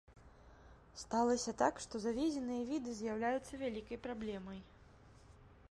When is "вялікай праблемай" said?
3.65-4.59